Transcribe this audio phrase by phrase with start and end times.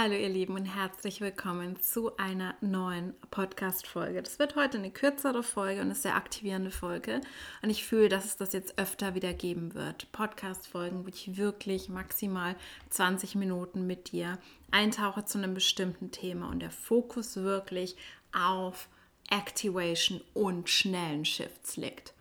[0.00, 4.22] Hallo ihr Lieben und herzlich willkommen zu einer neuen Podcast-Folge.
[4.22, 7.20] Das wird heute eine kürzere Folge und eine sehr aktivierende Folge.
[7.62, 10.12] Und ich fühle, dass es das jetzt öfter wieder geben wird.
[10.12, 12.54] Podcast-Folgen, wo ich wirklich maximal
[12.90, 14.38] 20 Minuten mit dir
[14.70, 17.96] eintauche zu einem bestimmten Thema und der Fokus wirklich
[18.32, 18.88] auf
[19.28, 22.14] Activation und schnellen Shifts liegt.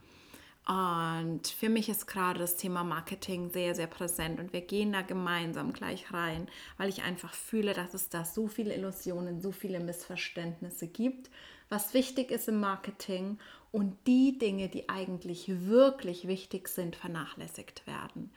[0.68, 5.02] Und für mich ist gerade das Thema Marketing sehr, sehr präsent und wir gehen da
[5.02, 9.80] gemeinsam gleich rein, weil ich einfach fühle, dass es da so viele Illusionen, so viele
[9.80, 11.30] Missverständnisse gibt,
[11.70, 13.40] was wichtig ist im Marketing
[13.72, 18.32] und die Dinge, die eigentlich wirklich wichtig sind, vernachlässigt werden.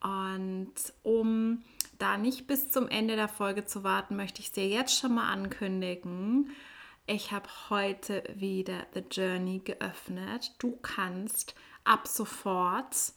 [0.00, 1.64] Und um
[1.98, 5.32] da nicht bis zum Ende der Folge zu warten, möchte ich dir jetzt schon mal
[5.32, 6.50] ankündigen,
[7.06, 10.54] ich habe heute wieder The Journey geöffnet.
[10.60, 13.12] Du kannst ab sofort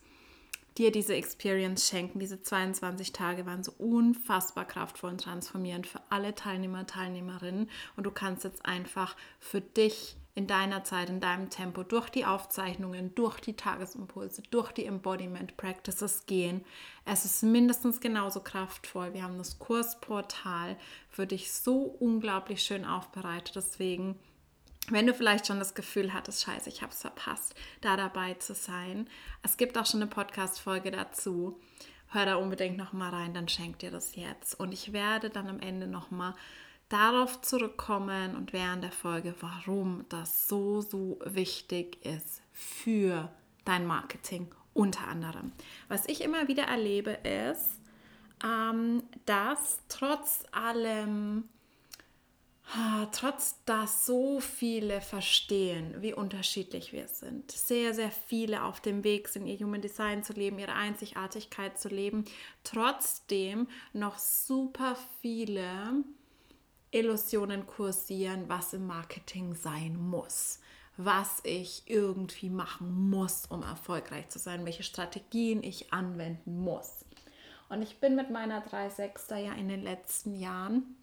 [0.77, 2.19] dir diese Experience schenken.
[2.19, 7.69] Diese 22 Tage waren so unfassbar kraftvoll und transformierend für alle Teilnehmer, Teilnehmerinnen.
[7.95, 12.25] Und du kannst jetzt einfach für dich in deiner Zeit, in deinem Tempo, durch die
[12.25, 16.65] Aufzeichnungen, durch die Tagesimpulse, durch die Embodiment Practices gehen.
[17.05, 19.13] Es ist mindestens genauso kraftvoll.
[19.13, 20.75] Wir haben das Kursportal
[21.09, 23.55] für dich so unglaublich schön aufbereitet.
[23.55, 24.19] Deswegen
[24.89, 28.53] wenn du vielleicht schon das Gefühl hattest, scheiße, ich habe es verpasst, da dabei zu
[28.53, 29.07] sein.
[29.41, 31.59] Es gibt auch schon eine Podcast-Folge dazu.
[32.09, 34.59] Hör da unbedingt nochmal rein, dann schenk dir das jetzt.
[34.59, 36.33] Und ich werde dann am Ende nochmal
[36.89, 43.31] darauf zurückkommen und während der Folge, warum das so, so wichtig ist für
[43.65, 45.51] dein Marketing unter anderem.
[45.87, 47.81] Was ich immer wieder erlebe ist,
[48.43, 51.49] ähm, dass trotz allem
[53.11, 59.27] trotz dass so viele verstehen, wie unterschiedlich wir sind, sehr, sehr viele auf dem Weg
[59.27, 62.25] sind, ihr Human Design zu leben, ihre Einzigartigkeit zu leben,
[62.63, 66.03] trotzdem noch super viele
[66.91, 70.59] Illusionen kursieren, was im Marketing sein muss,
[70.97, 77.05] was ich irgendwie machen muss, um erfolgreich zu sein, welche Strategien ich anwenden muss.
[77.69, 80.95] Und ich bin mit meiner 3.6er ja in den letzten Jahren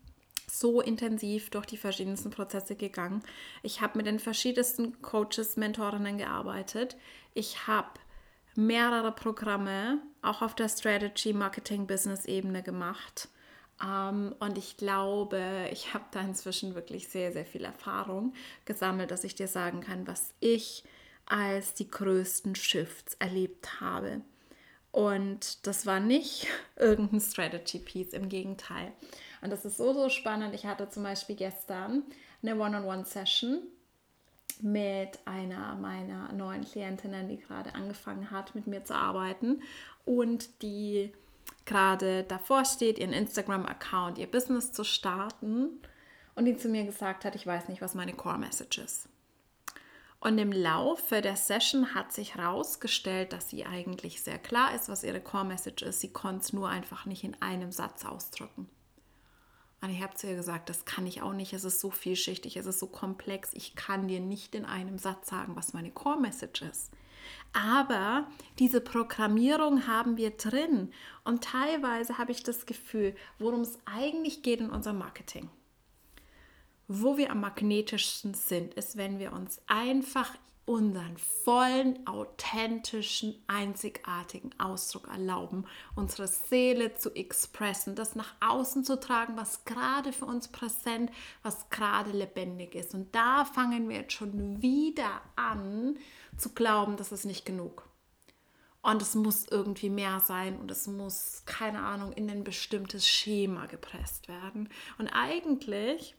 [0.49, 3.23] so intensiv durch die verschiedensten Prozesse gegangen.
[3.63, 6.97] Ich habe mit den verschiedensten Coaches, Mentorinnen gearbeitet.
[7.35, 8.01] Ich habe
[8.55, 13.29] mehrere Programme auch auf der Strategy, Marketing, Business Ebene gemacht.
[13.83, 19.25] Ähm, und ich glaube, ich habe da inzwischen wirklich sehr, sehr viel Erfahrung gesammelt, dass
[19.25, 20.85] ich dir sagen kann, was ich
[21.27, 24.21] als die größten Shifts erlebt habe.
[24.91, 28.93] Und das war nicht irgendein Strategy Piece, im Gegenteil.
[29.43, 30.55] Und das ist so, so spannend.
[30.55, 32.05] Ich hatte zum Beispiel gestern
[32.43, 33.59] eine One-on-One-Session
[34.61, 39.63] mit einer meiner neuen Klientinnen, die gerade angefangen hat, mit mir zu arbeiten
[40.05, 41.13] und die
[41.65, 45.81] gerade davor steht, ihren Instagram-Account, ihr Business zu starten
[46.37, 49.09] und die zu mir gesagt hat, ich weiß nicht, was meine Core-Message ist.
[50.21, 55.03] Und im Laufe der Session hat sich herausgestellt, dass sie eigentlich sehr klar ist, was
[55.03, 56.01] ihre Core-Message ist.
[56.01, 58.69] Sie konnte es nur einfach nicht in einem Satz ausdrücken.
[59.83, 61.53] Und ich habe zu ihr gesagt, das kann ich auch nicht.
[61.53, 63.53] Es ist so vielschichtig, es ist so komplex.
[63.53, 66.93] Ich kann dir nicht in einem Satz sagen, was meine Core Message ist.
[67.53, 68.29] Aber
[68.61, 70.93] diese Programmierung haben wir drin.
[71.25, 75.51] Und teilweise habe ich das Gefühl, worum es eigentlich geht in unserem Marketing.
[76.87, 80.31] Wo wir am magnetischsten sind, ist, wenn wir uns einfach
[80.65, 89.37] unseren vollen, authentischen, einzigartigen Ausdruck erlauben, unsere Seele zu expressen, das nach außen zu tragen,
[89.37, 91.11] was gerade für uns präsent,
[91.43, 92.95] was gerade lebendig ist.
[92.95, 95.99] Und da fangen wir jetzt schon wieder an
[96.37, 97.89] zu glauben, das ist nicht genug.
[98.83, 103.67] Und es muss irgendwie mehr sein und es muss, keine Ahnung, in ein bestimmtes Schema
[103.67, 104.69] gepresst werden.
[104.99, 106.17] Und eigentlich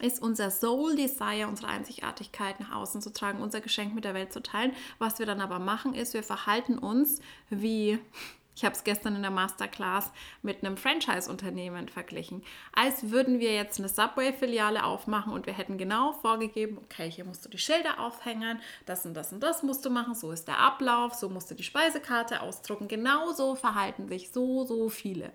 [0.00, 4.32] ist unser Soul Desire, unsere Einzigartigkeit nach außen zu tragen, unser Geschenk mit der Welt
[4.32, 4.72] zu teilen.
[4.98, 7.98] Was wir dann aber machen, ist, wir verhalten uns wie,
[8.56, 10.12] ich habe es gestern in der Masterclass
[10.42, 12.42] mit einem Franchise-Unternehmen verglichen,
[12.72, 17.44] als würden wir jetzt eine Subway-Filiale aufmachen und wir hätten genau vorgegeben, okay, hier musst
[17.44, 20.58] du die Schilder aufhängen, das und das und das musst du machen, so ist der
[20.58, 22.88] Ablauf, so musst du die Speisekarte ausdrucken.
[22.88, 25.32] Genauso verhalten sich so, so viele.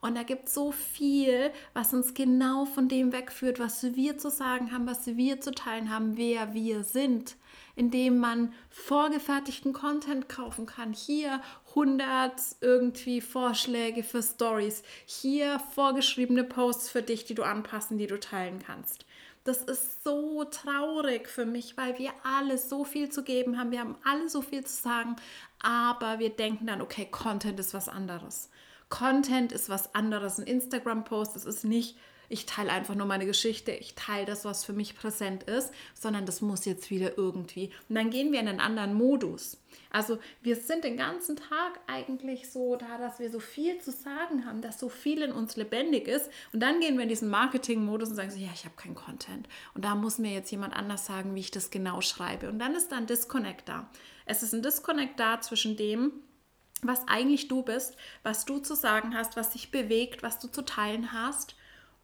[0.00, 4.30] Und da gibt es so viel, was uns genau von dem wegführt, was wir zu
[4.30, 7.36] sagen haben, was wir zu teilen haben, wer wir sind,
[7.74, 10.92] indem man vorgefertigten Content kaufen kann.
[10.92, 11.40] Hier
[11.70, 18.20] 100 irgendwie Vorschläge für Stories, hier vorgeschriebene Posts für dich, die du anpassen, die du
[18.20, 19.04] teilen kannst.
[19.44, 23.70] Das ist so traurig für mich, weil wir alle so viel zu geben haben.
[23.70, 25.16] Wir haben alle so viel zu sagen,
[25.60, 28.50] aber wir denken dann, okay, Content ist was anderes.
[28.88, 30.38] Content ist was anderes.
[30.38, 31.96] Ein Instagram-Post, das ist nicht
[32.28, 36.26] ich teile einfach nur meine Geschichte, ich teile das, was für mich präsent ist, sondern
[36.26, 37.70] das muss jetzt wieder irgendwie.
[37.88, 39.56] Und dann gehen wir in einen anderen Modus.
[39.90, 44.44] Also wir sind den ganzen Tag eigentlich so da, dass wir so viel zu sagen
[44.44, 46.28] haben, dass so viel in uns lebendig ist.
[46.52, 49.48] Und dann gehen wir in diesen Marketing-Modus und sagen so, ja, ich habe keinen Content.
[49.72, 52.50] Und da muss mir jetzt jemand anders sagen, wie ich das genau schreibe.
[52.50, 53.88] Und dann ist da ein Disconnect da.
[54.26, 56.12] Es ist ein Disconnect da zwischen dem,
[56.82, 60.62] was eigentlich du bist, was du zu sagen hast, was dich bewegt, was du zu
[60.62, 61.56] teilen hast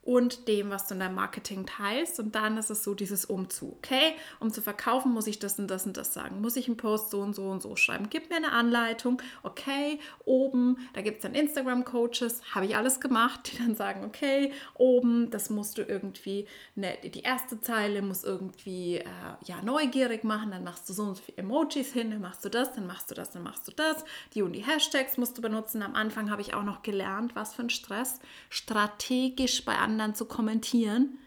[0.04, 2.20] und dem, was du in deinem Marketing teilst.
[2.20, 3.74] Und dann ist es so dieses Umzu.
[3.78, 6.42] Okay, um zu verkaufen, muss ich das und das und das sagen.
[6.42, 8.08] Muss ich einen Post so und so und so schreiben.
[8.10, 9.20] Gib mir eine Anleitung.
[9.42, 14.52] Okay, oben, da gibt es dann Instagram-Coaches, habe ich alles gemacht, die dann sagen, okay,
[14.74, 19.04] oben, das musst du irgendwie, ne, die erste Zeile muss irgendwie äh,
[19.46, 20.50] ja, neugierig machen.
[20.50, 23.10] Dann machst du so und so viele Emojis hin, dann machst du das, dann machst
[23.10, 24.04] du das, dann machst du das.
[24.34, 25.80] Die und die Hashtags musst du benutzen.
[25.80, 28.20] Am Anfang habe ich auch noch gelernt, was für ein Stress
[28.50, 31.18] strategisch bei anderen anderen zu kommentieren.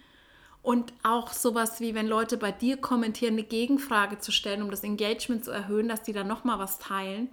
[0.61, 4.83] Und auch sowas wie, wenn Leute bei dir kommentieren, eine Gegenfrage zu stellen, um das
[4.83, 7.29] Engagement zu erhöhen, dass die dann nochmal was teilen.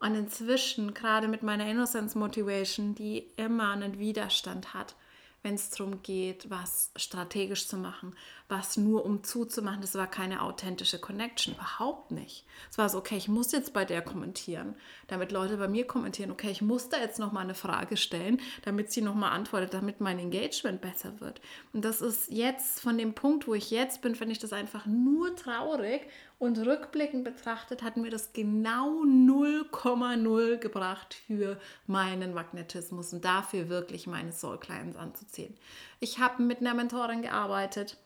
[0.00, 4.96] Und inzwischen, gerade mit meiner Innocence Motivation, die immer einen Widerstand hat,
[5.42, 8.14] wenn es darum geht, was strategisch zu machen,
[8.48, 9.80] was nur um zuzumachen.
[9.80, 12.44] Das war keine authentische Connection, überhaupt nicht.
[12.70, 14.74] Es war so, okay, ich muss jetzt bei der kommentieren,
[15.06, 16.30] damit Leute bei mir kommentieren.
[16.30, 20.18] Okay, ich muss da jetzt nochmal eine Frage stellen, damit sie nochmal antwortet, damit mein
[20.18, 21.40] Engagement besser wird.
[21.72, 24.84] Und das ist jetzt von dem Punkt, wo ich jetzt bin, finde ich das einfach
[24.84, 26.02] nur traurig
[26.38, 34.06] und rückblickend betrachtet hat mir das genau 0,0 gebracht für meinen Magnetismus und dafür wirklich
[34.06, 35.56] meine Soul Clients anzuziehen.
[36.00, 37.96] Ich habe mit einer Mentorin gearbeitet,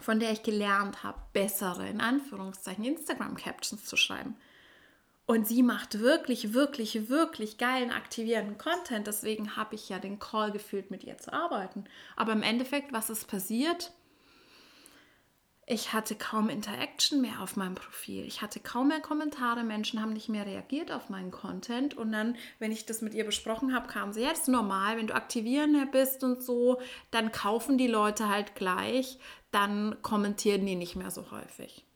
[0.00, 4.36] von der ich gelernt habe, bessere, in Anführungszeichen, Instagram-Captions zu schreiben.
[5.26, 9.06] Und sie macht wirklich, wirklich, wirklich geilen, aktivierenden Content.
[9.06, 11.84] Deswegen habe ich ja den Call gefühlt, mit ihr zu arbeiten.
[12.14, 13.92] Aber im Endeffekt, was ist passiert?
[15.66, 18.24] Ich hatte kaum Interaction mehr auf meinem Profil.
[18.26, 19.64] Ich hatte kaum mehr Kommentare.
[19.64, 21.94] Menschen haben nicht mehr reagiert auf meinen Content.
[21.94, 24.98] Und dann, wenn ich das mit ihr besprochen habe, kam sie, ja, das ist normal,
[24.98, 26.80] wenn du aktivierender bist und so,
[27.10, 29.18] dann kaufen die Leute halt gleich,
[29.52, 31.86] dann kommentieren die nicht mehr so häufig.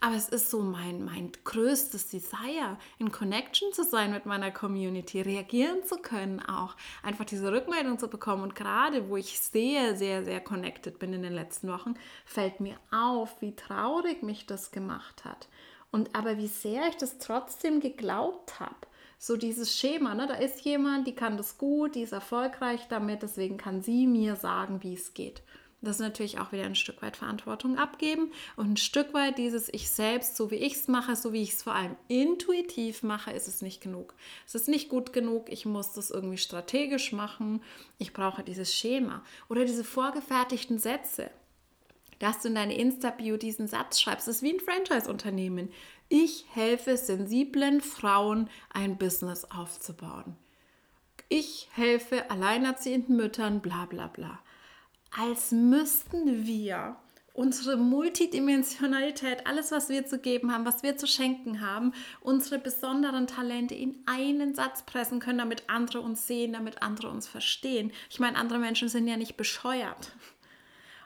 [0.00, 5.20] Aber es ist so mein, mein größtes Desire, in Connection zu sein mit meiner Community,
[5.20, 8.42] reagieren zu können, auch einfach diese Rückmeldung zu bekommen.
[8.42, 11.94] Und gerade wo ich sehr, sehr, sehr connected bin in den letzten Wochen,
[12.24, 15.48] fällt mir auf, wie traurig mich das gemacht hat.
[15.90, 18.74] Und aber wie sehr ich das trotzdem geglaubt habe.
[19.18, 20.26] So dieses Schema, ne?
[20.26, 24.36] da ist jemand, die kann das gut, die ist erfolgreich damit, deswegen kann sie mir
[24.36, 25.42] sagen, wie es geht.
[25.86, 29.88] Das natürlich auch wieder ein Stück weit Verantwortung abgeben und ein Stück weit dieses Ich
[29.88, 33.46] selbst, so wie ich es mache, so wie ich es vor allem intuitiv mache, ist
[33.46, 34.14] es nicht genug.
[34.48, 37.62] Es ist nicht gut genug, ich muss das irgendwie strategisch machen,
[37.98, 41.30] ich brauche dieses Schema oder diese vorgefertigten Sätze.
[42.18, 45.70] Dass du in deine Insta-Bio diesen Satz schreibst, das ist wie ein Franchise-Unternehmen.
[46.08, 50.34] Ich helfe sensiblen Frauen, ein Business aufzubauen.
[51.28, 54.40] Ich helfe alleinerziehenden Müttern, bla bla bla
[55.10, 56.96] als müssten wir
[57.36, 63.26] unsere Multidimensionalität, alles, was wir zu geben haben, was wir zu schenken haben, unsere besonderen
[63.26, 67.92] Talente in einen Satz pressen können, damit andere uns sehen, damit andere uns verstehen.
[68.08, 70.12] Ich meine, andere Menschen sind ja nicht bescheuert.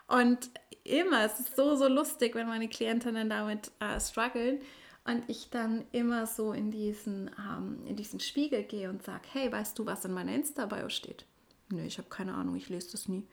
[0.06, 0.50] Und
[0.84, 4.60] immer, es ist so, so lustig, wenn meine Klientinnen damit äh, strugglen
[5.04, 9.50] und ich dann immer so in diesen, ähm, in diesen Spiegel gehe und sage, hey,
[9.50, 11.26] weißt du, was in meiner Insta-Bio steht?
[11.72, 13.26] Nö, ich habe keine Ahnung, ich lese das nie.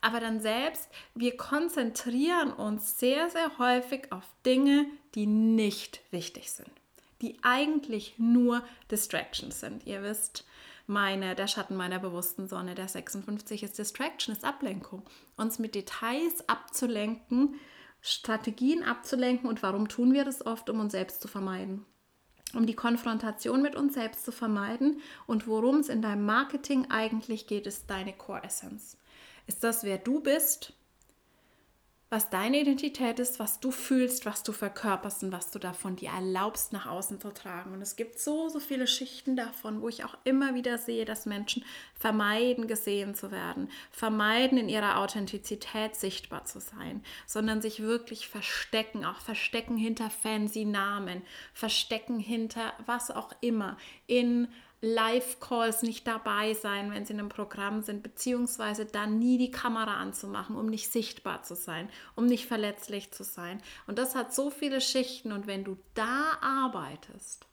[0.00, 6.70] Aber dann selbst, wir konzentrieren uns sehr, sehr häufig auf Dinge, die nicht wichtig sind.
[7.22, 9.86] Die eigentlich nur Distractions sind.
[9.86, 10.44] Ihr wisst,
[10.86, 15.02] meine, der Schatten meiner bewussten Sonne, der 56 ist Distraction, ist Ablenkung.
[15.36, 17.54] Uns mit Details abzulenken,
[18.00, 21.86] Strategien abzulenken und warum tun wir das oft, um uns selbst zu vermeiden
[22.56, 25.00] um die Konfrontation mit uns selbst zu vermeiden.
[25.26, 28.96] Und worum es in deinem Marketing eigentlich geht, ist deine Core Essence.
[29.46, 30.72] Ist das, wer du bist?
[32.14, 36.10] Was deine Identität ist, was du fühlst, was du verkörperst und was du davon dir
[36.10, 37.72] erlaubst, nach außen zu tragen.
[37.72, 41.26] Und es gibt so, so viele Schichten davon, wo ich auch immer wieder sehe, dass
[41.26, 41.64] Menschen
[41.96, 49.04] vermeiden, gesehen zu werden, vermeiden, in ihrer Authentizität sichtbar zu sein, sondern sich wirklich verstecken,
[49.04, 51.20] auch verstecken hinter fancy Namen,
[51.52, 54.46] verstecken hinter was auch immer, in
[54.80, 59.96] Live-Calls nicht dabei sein, wenn sie in einem Programm sind, beziehungsweise dann nie die Kamera
[59.96, 63.62] anzumachen, um nicht sichtbar zu sein, um nicht verletzlich zu sein.
[63.86, 67.46] Und das hat so viele Schichten und wenn du da arbeitest,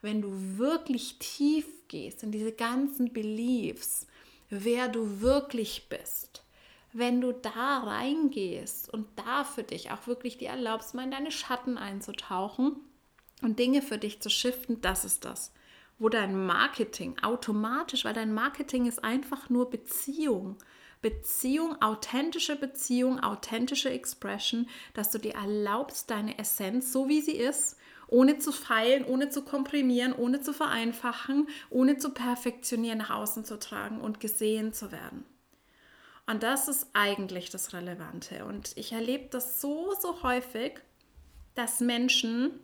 [0.00, 4.06] wenn du wirklich tief gehst in diese ganzen Beliefs,
[4.48, 6.44] wer du wirklich bist,
[6.92, 11.30] wenn du da reingehst und da für dich auch wirklich dir erlaubst, mal in deine
[11.30, 12.76] Schatten einzutauchen
[13.42, 15.52] und Dinge für dich zu shiften, das ist das,
[15.98, 20.56] wo dein Marketing automatisch, weil dein Marketing ist einfach nur Beziehung.
[21.00, 27.76] Beziehung, authentische Beziehung, authentische Expression, dass du dir erlaubst, deine Essenz, so wie sie ist,
[28.08, 33.58] ohne zu feilen, ohne zu komprimieren, ohne zu vereinfachen, ohne zu perfektionieren, nach außen zu
[33.58, 35.24] tragen und gesehen zu werden.
[36.26, 38.44] Und das ist eigentlich das Relevante.
[38.44, 40.80] Und ich erlebe das so, so häufig,
[41.54, 42.60] dass Menschen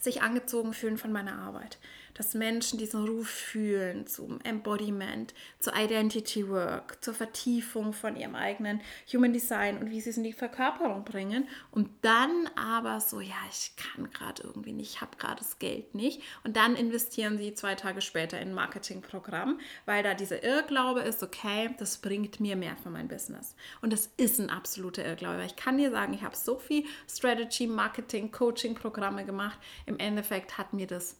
[0.00, 1.78] sich angezogen fühlen von meiner Arbeit
[2.14, 8.80] dass Menschen diesen Ruf fühlen zum Embodiment, zur Identity Work, zur Vertiefung von ihrem eigenen
[9.12, 11.48] Human Design und wie sie es in die Verkörperung bringen.
[11.70, 15.94] Und dann aber so, ja, ich kann gerade irgendwie nicht, ich habe gerade das Geld
[15.94, 16.22] nicht.
[16.44, 21.22] Und dann investieren sie zwei Tage später in ein Marketingprogramm, weil da dieser Irrglaube ist,
[21.22, 23.54] okay, das bringt mir mehr für mein Business.
[23.80, 25.38] Und das ist ein absoluter Irrglaube.
[25.38, 29.58] Weil ich kann dir sagen, ich habe so viel Strategy, Marketing, Coaching-Programme gemacht.
[29.86, 31.16] Im Endeffekt hat mir das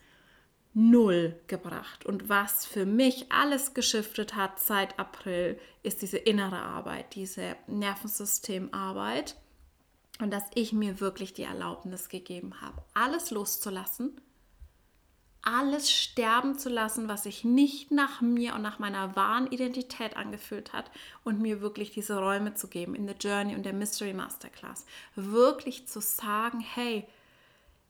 [0.74, 2.06] null gebracht.
[2.06, 9.36] Und was für mich alles geschiftet hat seit April, ist diese innere Arbeit, diese Nervensystemarbeit.
[10.20, 14.20] Und dass ich mir wirklich die Erlaubnis gegeben habe, alles loszulassen,
[15.42, 20.72] alles sterben zu lassen, was sich nicht nach mir und nach meiner wahren Identität angefühlt
[20.72, 20.90] hat
[21.24, 24.86] und mir wirklich diese Räume zu geben in der Journey und der Mystery Masterclass.
[25.16, 27.08] Wirklich zu sagen, hey,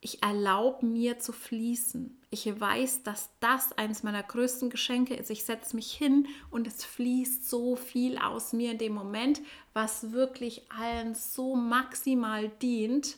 [0.04, 2.18] ich erlaube mir zu fließen.
[2.30, 5.30] Ich weiß, dass das eines meiner größten Geschenke ist.
[5.30, 9.40] Ich setze mich hin und es fließt so viel aus mir in dem Moment,
[9.74, 13.16] was wirklich allen so maximal dient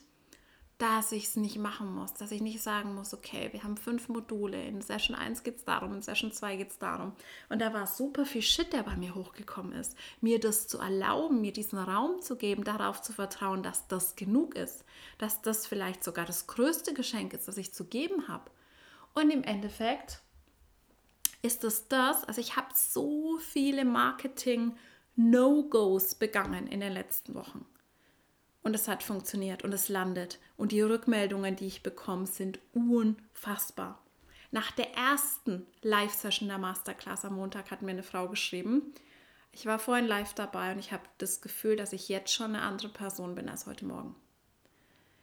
[0.79, 4.09] dass ich es nicht machen muss, dass ich nicht sagen muss, okay, wir haben fünf
[4.09, 7.13] Module, in Session 1 geht es darum, in Session 2 geht es darum.
[7.49, 9.97] Und da war super viel Shit, der bei mir hochgekommen ist.
[10.21, 14.57] Mir das zu erlauben, mir diesen Raum zu geben, darauf zu vertrauen, dass das genug
[14.57, 14.85] ist,
[15.19, 18.51] dass das vielleicht sogar das größte Geschenk ist, das ich zu geben habe.
[19.15, 20.23] Und im Endeffekt
[21.43, 27.65] ist es das, also ich habe so viele Marketing-No-Gos begangen in den letzten Wochen.
[28.65, 30.41] Und es hat funktioniert und es landet.
[30.57, 34.03] Und die Rückmeldungen, die ich bekomme, sind unfassbar.
[34.51, 38.95] Nach der ersten Live-Session der Masterclass am Montag hat mir eine Frau geschrieben,
[39.53, 42.63] ich war vorhin live dabei und ich habe das Gefühl, dass ich jetzt schon eine
[42.63, 44.17] andere Person bin als heute Morgen.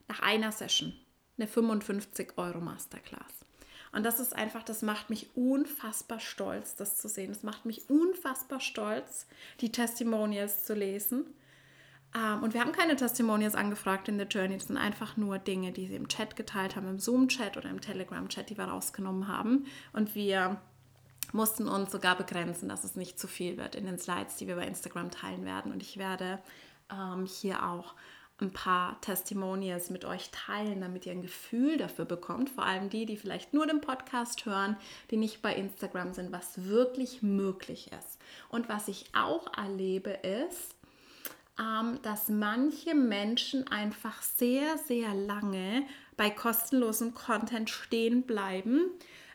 [0.07, 0.93] Nach einer Session,
[1.37, 3.45] eine 55 Euro Masterclass.
[3.91, 7.29] Und das ist einfach, das macht mich unfassbar stolz, das zu sehen.
[7.29, 9.25] Das macht mich unfassbar stolz,
[9.59, 11.25] die Testimonials zu lesen
[12.15, 14.57] ähm, und wir haben keine Testimonials angefragt in der Journey.
[14.57, 17.81] Das sind einfach nur Dinge, die sie im Chat geteilt haben, im Zoom-Chat oder im
[17.81, 19.65] Telegram-Chat, die wir rausgenommen haben.
[19.93, 20.59] Und wir
[21.31, 24.55] mussten uns sogar begrenzen, dass es nicht zu viel wird in den Slides, die wir
[24.55, 25.71] bei Instagram teilen werden.
[25.71, 26.39] Und ich werde
[26.91, 27.93] ähm, hier auch
[28.41, 33.05] ein paar Testimonials mit euch teilen, damit ihr ein Gefühl dafür bekommt, vor allem die,
[33.05, 34.75] die vielleicht nur den Podcast hören,
[35.11, 38.19] die nicht bei Instagram sind, was wirklich möglich ist.
[38.49, 40.75] Und was ich auch erlebe ist,
[42.01, 45.83] dass manche Menschen einfach sehr, sehr lange
[46.17, 48.91] bei kostenlosem Content stehen bleiben.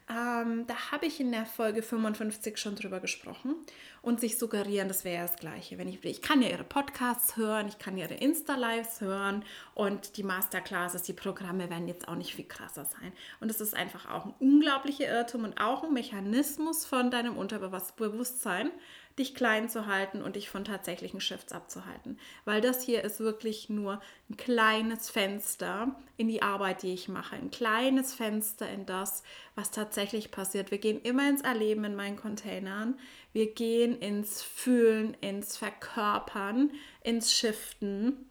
[0.08, 3.56] Ähm, da habe ich in der Folge 55 schon drüber gesprochen
[4.02, 5.78] und sich suggerieren, das wäre das Gleiche.
[5.78, 9.44] Wenn ich, ich kann ja ihre Podcasts hören, ich kann ihre Insta-Lives hören
[9.74, 13.12] und die Masterclasses, die Programme werden jetzt auch nicht viel krasser sein.
[13.40, 18.70] Und es ist einfach auch ein unglaublicher Irrtum und auch ein Mechanismus von deinem Unterbewusstsein,
[19.18, 22.18] dich klein zu halten und dich von tatsächlichen Shifts abzuhalten.
[22.44, 27.36] Weil das hier ist wirklich nur ein kleines Fenster in die Arbeit, die ich mache.
[27.36, 29.22] Ein kleines Fenster in das,
[29.54, 30.70] was tatsächlich passiert.
[30.70, 32.98] Wir gehen immer ins Erleben in meinen Containern.
[33.32, 36.70] Wir gehen ins Fühlen, ins Verkörpern,
[37.02, 38.26] ins Shiften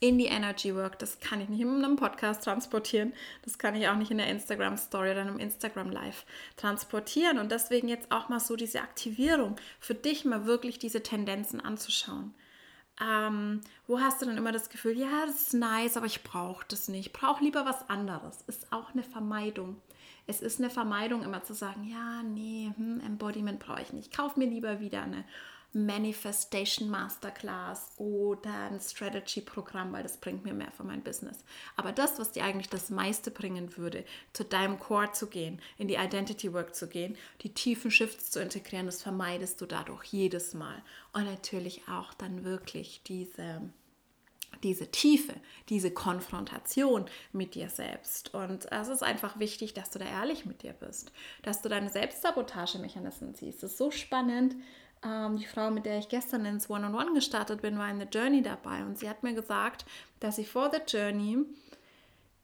[0.00, 0.98] in die Energy Work.
[0.98, 3.12] Das kann ich nicht in einem Podcast transportieren.
[3.42, 6.24] Das kann ich auch nicht in der Instagram Story oder einem Instagram Live
[6.56, 7.38] transportieren.
[7.38, 12.34] Und deswegen jetzt auch mal so diese Aktivierung für dich mal wirklich diese Tendenzen anzuschauen.
[13.00, 16.64] Ähm, wo hast du dann immer das Gefühl, ja, das ist nice, aber ich brauche
[16.68, 17.06] das nicht.
[17.06, 18.42] Ich brauche lieber was anderes.
[18.46, 19.80] Ist auch eine Vermeidung.
[20.26, 24.10] Es ist eine Vermeidung, immer zu sagen, ja, nee, hm, Embodiment brauche ich nicht.
[24.10, 25.24] Ich kaufe mir lieber wieder eine
[25.72, 31.44] Manifestation Masterclass oder ein Strategy-Programm, weil das bringt mir mehr für mein Business.
[31.76, 35.88] Aber das, was dir eigentlich das meiste bringen würde, zu deinem Core zu gehen, in
[35.88, 40.54] die Identity Work zu gehen, die tiefen Shifts zu integrieren, das vermeidest du dadurch jedes
[40.54, 40.82] Mal.
[41.12, 43.62] Und natürlich auch dann wirklich diese
[44.62, 45.34] diese Tiefe,
[45.68, 48.34] diese Konfrontation mit dir selbst.
[48.34, 51.90] Und es ist einfach wichtig, dass du da ehrlich mit dir bist, dass du deine
[51.90, 53.62] Selbstsabotagemechanismen siehst.
[53.62, 54.56] Das ist so spannend.
[55.06, 58.00] Ähm, die Frau, mit der ich gestern ins One-on-One -on -One gestartet bin, war in
[58.00, 59.84] The Journey dabei und sie hat mir gesagt,
[60.20, 61.44] dass sie vor The Journey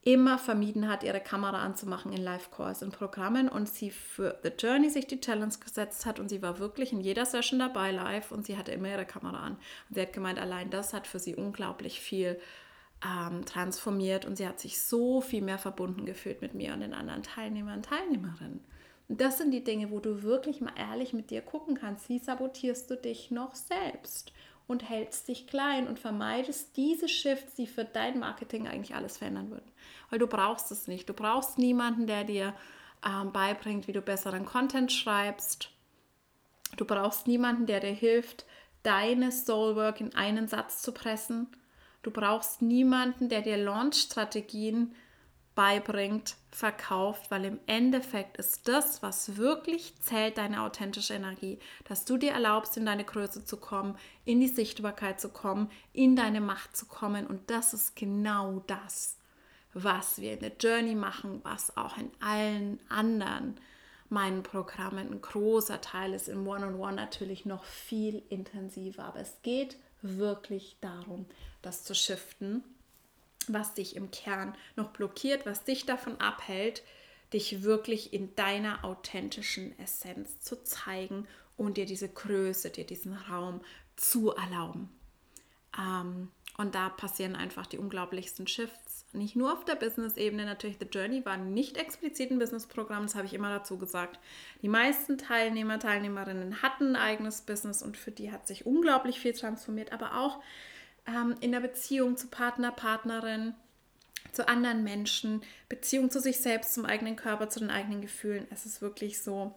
[0.05, 4.89] immer vermieden hat, ihre Kamera anzumachen in Live-Calls und Programmen und sie für The Journey
[4.89, 8.45] sich die Challenge gesetzt hat und sie war wirklich in jeder Session dabei live und
[8.45, 9.53] sie hatte immer ihre Kamera an.
[9.87, 12.37] Und sie hat gemeint, allein das hat für sie unglaublich viel
[13.05, 16.93] ähm, transformiert und sie hat sich so viel mehr verbunden gefühlt mit mir und den
[16.93, 18.59] anderen Teilnehmern und Teilnehmerinnen.
[19.17, 22.89] Das sind die Dinge, wo du wirklich mal ehrlich mit dir gucken kannst, wie sabotierst
[22.89, 24.31] du dich noch selbst
[24.67, 29.51] und hältst dich klein und vermeidest diese Shifts, die für dein Marketing eigentlich alles verändern
[29.51, 29.71] würden.
[30.09, 31.09] Weil du brauchst es nicht.
[31.09, 32.53] Du brauchst niemanden, der dir
[33.05, 35.69] ähm, beibringt, wie du besseren Content schreibst.
[36.77, 38.45] Du brauchst niemanden, der dir hilft,
[38.83, 41.47] deine Soulwork in einen Satz zu pressen.
[42.01, 44.95] Du brauchst niemanden, der dir Launch-Strategien
[45.55, 52.17] beibringt, verkauft, weil im Endeffekt ist das, was wirklich zählt, deine authentische Energie, dass du
[52.17, 56.75] dir erlaubst, in deine Größe zu kommen, in die Sichtbarkeit zu kommen, in deine Macht
[56.75, 57.27] zu kommen.
[57.27, 59.17] Und das ist genau das,
[59.73, 63.55] was wir in der Journey machen, was auch in allen anderen
[64.09, 69.21] meinen Programmen ein großer Teil ist, im One-on-One -on -One natürlich noch viel intensiver, aber
[69.21, 71.25] es geht wirklich darum,
[71.61, 72.63] das zu shiften
[73.51, 76.83] was dich im Kern noch blockiert, was dich davon abhält,
[77.33, 83.61] dich wirklich in deiner authentischen Essenz zu zeigen und dir diese Größe, dir diesen Raum
[83.95, 84.89] zu erlauben.
[85.77, 89.05] Ähm, und da passieren einfach die unglaublichsten Shifts.
[89.11, 93.25] Nicht nur auf der Business-Ebene, natürlich The Journey war nicht explizit ein Business-Programm, das habe
[93.25, 94.19] ich immer dazu gesagt.
[94.61, 99.33] Die meisten Teilnehmer, Teilnehmerinnen hatten ein eigenes Business und für die hat sich unglaublich viel
[99.33, 100.39] transformiert, aber auch
[101.07, 103.55] ähm, in der Beziehung zu Partner, Partnerin,
[104.31, 108.47] zu anderen Menschen, Beziehung zu sich selbst, zum eigenen Körper, zu den eigenen Gefühlen.
[108.49, 109.53] Es ist wirklich so,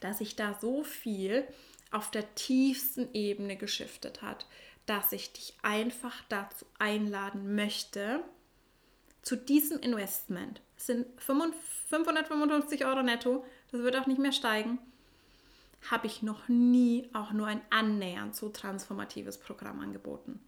[0.00, 1.46] dass sich da so viel
[1.90, 4.46] auf der tiefsten Ebene geschiftet hat,
[4.86, 8.22] dass ich dich einfach dazu einladen möchte,
[9.22, 10.60] zu diesem Investment.
[10.76, 14.78] Das sind 555 Euro netto, das wird auch nicht mehr steigen
[15.90, 20.40] habe ich noch nie auch nur ein annähernd so transformatives Programm angeboten.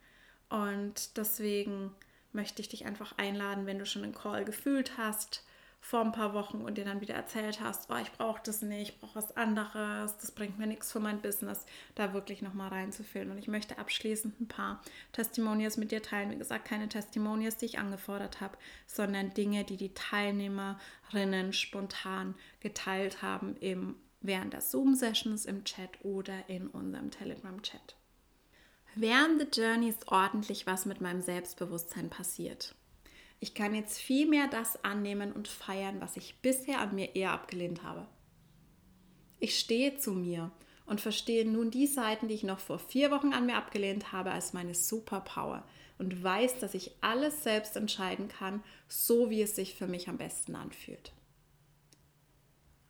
[0.49, 1.93] Und deswegen
[2.33, 5.45] möchte ich dich einfach einladen, wenn du schon einen Call gefühlt hast
[5.81, 8.91] vor ein paar Wochen und dir dann wieder erzählt hast, oh, ich brauche das nicht,
[8.91, 13.31] ich brauche was anderes, das bringt mir nichts für mein Business, da wirklich nochmal reinzufühlen.
[13.31, 16.33] Und ich möchte abschließend ein paar Testimonials mit dir teilen.
[16.33, 23.23] Wie gesagt, keine Testimonials, die ich angefordert habe, sondern Dinge, die die Teilnehmerinnen spontan geteilt
[23.23, 23.95] haben im
[24.27, 27.97] während der Zoom-Sessions im Chat oder in unserem Telegram-Chat.
[28.95, 32.75] Während the Journey ist ordentlich was mit meinem Selbstbewusstsein passiert.
[33.41, 37.33] Ich kann jetzt viel mehr das annehmen und feiern, was ich bisher an mir eher
[37.33, 38.09] abgelehnt habe.
[39.39, 40.51] Ich stehe zu mir
[40.87, 44.31] und verstehe nun die Seiten, die ich noch vor vier Wochen an mir abgelehnt habe,
[44.31, 45.67] als meine Superpower
[45.99, 50.17] und weiß, dass ich alles selbst entscheiden kann, so wie es sich für mich am
[50.17, 51.13] besten anfühlt.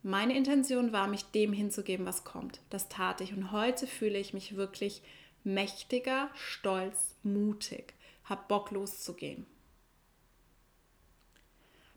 [0.07, 2.61] Meine Intention war, mich dem hinzugeben, was kommt.
[2.69, 5.01] Das tat ich und heute fühle ich mich wirklich
[5.43, 7.93] mächtiger, stolz, mutig,
[8.23, 9.45] hab Bock loszugehen.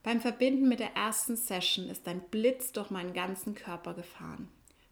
[0.02, 4.48] Beim Verbinden mit der ersten Session ist ein Blitz durch meinen ganzen Körper gefahren.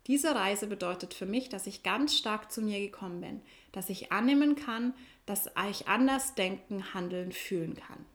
[0.07, 4.13] Diese Reise bedeutet für mich, dass ich ganz stark zu mir gekommen bin, dass ich
[4.13, 4.95] annehmen kann,
[5.27, 8.07] dass ich anders denken, handeln, fühlen kann.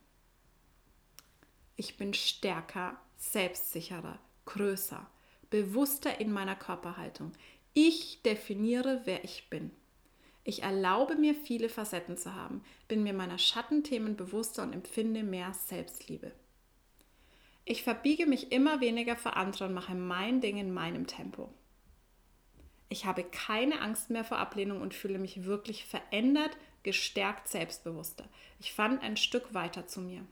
[1.76, 5.06] Ich bin stärker, selbstsicherer, größer,
[5.49, 7.32] bewusster in meiner Körperhaltung.
[7.73, 9.71] Ich definiere, wer ich bin.
[10.43, 15.53] Ich erlaube mir viele Facetten zu haben, bin mir meiner Schattenthemen bewusster und empfinde mehr
[15.53, 16.34] Selbstliebe.
[17.65, 21.49] Ich verbiege mich immer weniger für andere und mache mein Ding in meinem Tempo.
[22.89, 28.25] Ich habe keine Angst mehr vor Ablehnung und fühle mich wirklich verändert, gestärkt, selbstbewusster.
[28.60, 30.25] Ich fand ein Stück weiter zu mir.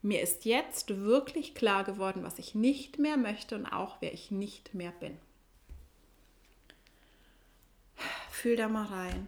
[0.00, 4.30] Mir ist jetzt wirklich klar geworden, was ich nicht mehr möchte und auch wer ich
[4.30, 5.18] nicht mehr bin.
[8.30, 9.26] Fühl da mal rein.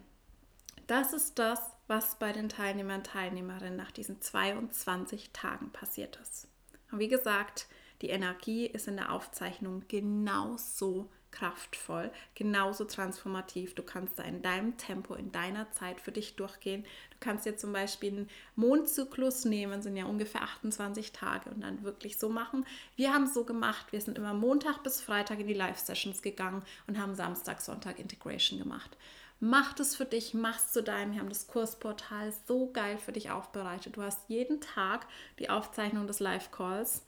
[0.87, 6.49] Das ist das, was bei den Teilnehmern und Teilnehmerinnen nach diesen 22 Tagen passiert ist.
[6.93, 7.67] Und wie gesagt,
[8.03, 13.75] die Energie ist in der Aufzeichnung genauso kraftvoll, genauso transformativ.
[13.75, 16.85] Du kannst da in deinem Tempo, in deiner Zeit für dich durchgehen.
[17.11, 21.83] Du kannst dir zum Beispiel einen Mondzyklus nehmen, sind ja ungefähr 28 Tage und dann
[21.83, 22.67] wirklich so machen.
[22.97, 26.99] Wir haben so gemacht, wir sind immer Montag bis Freitag in die Live-Sessions gegangen und
[26.99, 28.97] haben Samstag, Sonntag Integration gemacht.
[29.43, 31.13] Mach das für dich, machst zu deinem.
[31.13, 33.97] Wir haben das Kursportal so geil für dich aufbereitet.
[33.97, 35.07] Du hast jeden Tag
[35.39, 37.07] die Aufzeichnung des Live-Calls,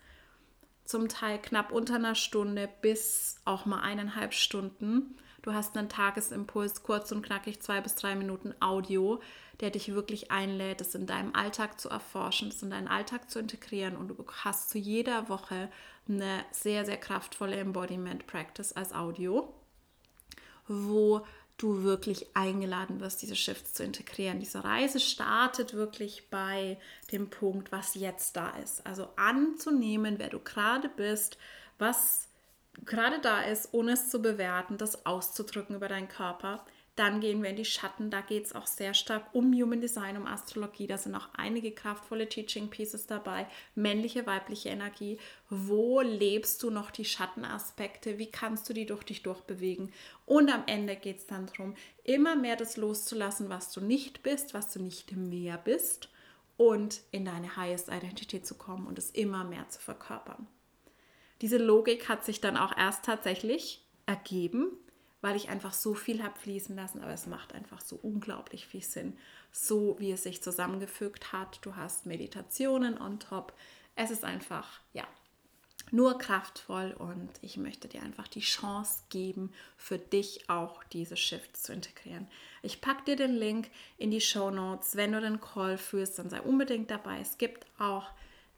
[0.85, 5.17] zum Teil knapp unter einer Stunde bis auch mal eineinhalb Stunden.
[5.43, 9.21] Du hast einen Tagesimpuls, kurz und knackig, zwei bis drei Minuten Audio,
[9.61, 13.41] der dich wirklich einlädt, es in deinem Alltag zu erforschen, es in deinen Alltag zu
[13.41, 15.69] integrieren und du hast zu jeder Woche
[16.09, 19.53] eine sehr, sehr kraftvolle Embodiment Practice als Audio,
[20.69, 21.27] wo
[21.59, 24.41] du wirklich eingeladen wirst, diese Shifts zu integrieren.
[24.41, 26.79] Diese Reise startet wirklich bei
[27.13, 28.85] dem Punkt, was jetzt da ist.
[28.87, 31.39] Also anzunehmen, wer du gerade bist,
[31.79, 32.29] was
[32.85, 37.49] gerade da ist, ohne es zu bewerten, das auszudrücken über deinen Körper, dann gehen wir
[37.49, 38.11] in die Schatten.
[38.11, 40.87] Da geht es auch sehr stark um Human Design, um Astrologie.
[40.87, 43.47] Da sind auch einige kraftvolle Teaching Pieces dabei.
[43.75, 45.19] Männliche, weibliche Energie.
[45.49, 48.19] Wo lebst du noch die Schattenaspekte?
[48.19, 49.91] Wie kannst du die durch dich durchbewegen?
[50.27, 51.75] Und am Ende geht es dann darum,
[52.05, 56.11] immer mehr das loszulassen, was du nicht bist, was du nicht mehr bist.
[56.59, 60.47] Und in deine Highest Identity zu kommen und es immer mehr zu verkörpern.
[61.41, 64.77] Diese Logik hat sich dann auch erst tatsächlich ergeben
[65.23, 68.83] weil ich einfach so viel habe fließen lassen, aber es macht einfach so unglaublich viel
[68.83, 69.17] Sinn,
[69.51, 71.61] so wie es sich zusammengefügt hat.
[71.63, 73.55] Du hast Meditationen on top.
[73.95, 75.07] Es ist einfach, ja,
[75.91, 81.65] nur kraftvoll und ich möchte dir einfach die Chance geben, für dich auch diese Shifts
[81.65, 82.27] zu integrieren.
[82.63, 84.97] Ich packe dir den Link in die Show Notes.
[84.97, 87.21] Wenn du den Call führst, dann sei unbedingt dabei.
[87.21, 88.09] Es gibt auch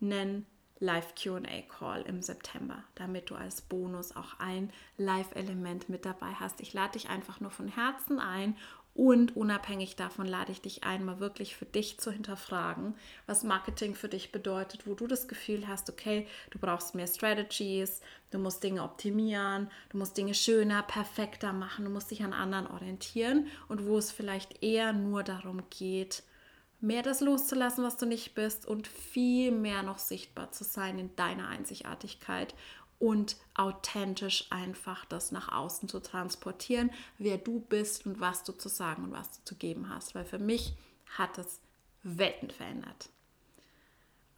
[0.01, 0.47] einen
[0.81, 6.61] Live QA Call im September, damit du als Bonus auch ein Live-Element mit dabei hast.
[6.61, 8.57] Ich lade dich einfach nur von Herzen ein
[8.95, 12.95] und unabhängig davon lade ich dich ein, mal wirklich für dich zu hinterfragen,
[13.27, 18.01] was Marketing für dich bedeutet, wo du das Gefühl hast, okay, du brauchst mehr Strategies,
[18.31, 22.69] du musst Dinge optimieren, du musst Dinge schöner, perfekter machen, du musst dich an anderen
[22.69, 26.23] orientieren und wo es vielleicht eher nur darum geht,
[26.85, 31.15] mehr das loszulassen, was du nicht bist und viel mehr noch sichtbar zu sein in
[31.17, 32.55] deiner Einzigartigkeit
[32.99, 38.69] und authentisch einfach das nach außen zu transportieren, wer du bist und was du zu
[38.69, 40.15] sagen und was du zu geben hast.
[40.15, 40.75] Weil für mich
[41.19, 41.61] hat es
[42.03, 43.09] Welten verändert.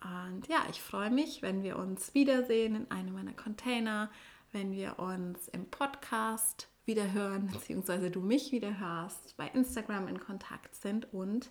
[0.03, 4.11] Und ja, ich freue mich, wenn wir uns wiedersehen in einem meiner Container,
[4.53, 10.21] wenn wir uns im Podcast wieder hören, beziehungsweise du mich wieder hörst, bei Instagram in
[10.21, 11.51] Kontakt sind und